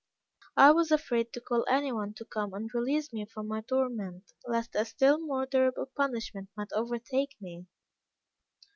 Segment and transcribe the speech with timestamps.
[0.57, 4.33] I was afraid to call any one to come and release me from my torment,
[4.47, 7.67] lest a still more terrible punishment might overtake me.